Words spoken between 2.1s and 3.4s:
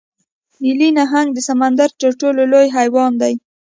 ټولو لوی حیوان دی